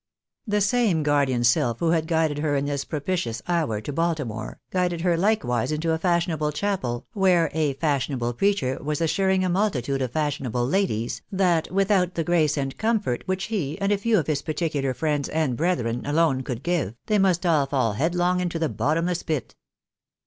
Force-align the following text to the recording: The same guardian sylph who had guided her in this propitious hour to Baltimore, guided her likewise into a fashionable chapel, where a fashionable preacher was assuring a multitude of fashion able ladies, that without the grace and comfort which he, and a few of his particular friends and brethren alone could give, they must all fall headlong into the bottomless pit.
The 0.47 0.61
same 0.61 1.03
guardian 1.03 1.43
sylph 1.43 1.77
who 1.77 1.91
had 1.91 2.07
guided 2.07 2.39
her 2.39 2.55
in 2.55 2.65
this 2.65 2.85
propitious 2.85 3.39
hour 3.47 3.79
to 3.81 3.93
Baltimore, 3.93 4.59
guided 4.71 5.01
her 5.01 5.15
likewise 5.15 5.71
into 5.71 5.91
a 5.91 5.99
fashionable 5.99 6.51
chapel, 6.53 7.05
where 7.13 7.51
a 7.53 7.73
fashionable 7.73 8.33
preacher 8.33 8.79
was 8.81 8.99
assuring 8.99 9.45
a 9.45 9.49
multitude 9.49 10.01
of 10.01 10.09
fashion 10.11 10.47
able 10.47 10.65
ladies, 10.65 11.21
that 11.31 11.69
without 11.69 12.15
the 12.15 12.23
grace 12.23 12.57
and 12.57 12.79
comfort 12.79 13.21
which 13.27 13.43
he, 13.43 13.79
and 13.79 13.91
a 13.91 13.97
few 13.99 14.17
of 14.17 14.25
his 14.25 14.41
particular 14.41 14.95
friends 14.95 15.29
and 15.29 15.55
brethren 15.55 16.03
alone 16.03 16.41
could 16.41 16.63
give, 16.63 16.95
they 17.05 17.19
must 17.19 17.45
all 17.45 17.67
fall 17.67 17.93
headlong 17.93 18.39
into 18.39 18.57
the 18.57 18.69
bottomless 18.69 19.21
pit. 19.21 19.53